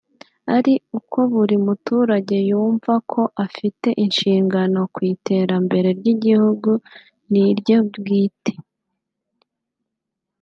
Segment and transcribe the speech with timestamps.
[0.55, 6.71] ari uko buri muturage yumva ko afite inshingano ku iterambere ry’igihugu
[7.31, 8.53] n’irye bwite